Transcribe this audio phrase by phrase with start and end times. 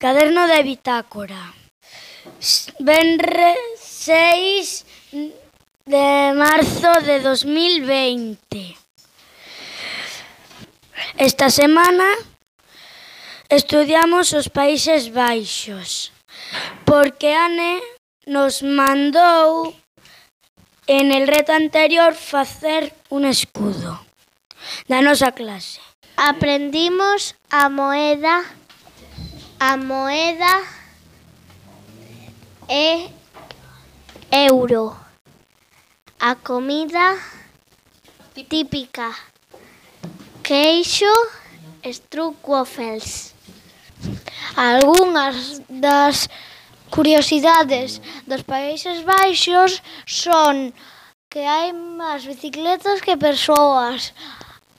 [0.00, 1.52] Caderno de bitácora.
[2.78, 4.86] Venre 6
[5.84, 8.78] de marzo de 2020.
[11.18, 12.08] Esta semana
[13.50, 16.16] estudiamos os Países Baixos,
[16.88, 17.84] porque Ane
[18.24, 19.76] nos mandou
[20.88, 24.00] en el reto anterior facer un escudo
[24.88, 25.76] da nosa clase.
[26.16, 28.59] Aprendimos a moeda
[29.62, 30.66] A moeda
[32.66, 33.10] é
[34.32, 34.96] euro.
[36.18, 37.18] A comida
[38.48, 39.14] típica.
[40.42, 41.04] Queixo,
[41.84, 43.34] stroopwafels.
[44.56, 46.26] Algunhas das
[46.90, 50.72] curiosidades dos Países Baixos son
[51.28, 54.14] que hai máis bicicletas que persoas.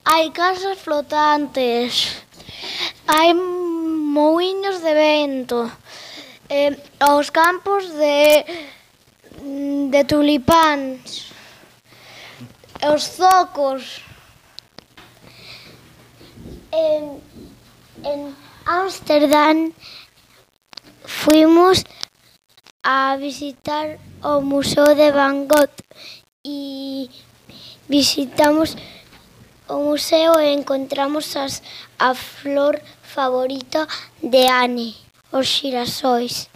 [0.04, 2.18] Hai casas flotantes.
[3.06, 3.32] Hai
[4.12, 5.72] moinhos de vento,
[6.50, 8.44] eh, aos campos de,
[9.88, 11.32] de tulipáns,
[12.84, 14.04] os zocos.
[16.72, 17.24] En,
[18.04, 18.36] en
[18.66, 19.72] Ámsterdam
[21.04, 21.84] fuimos
[22.84, 25.72] a visitar o Museo de Van Gogh
[26.44, 27.10] e
[27.88, 28.76] visitamos
[29.72, 31.64] o museo e encontramos as,
[32.00, 32.76] a flor
[33.12, 33.86] favorito
[34.24, 34.96] de Anne,
[35.32, 36.50] os xirasois.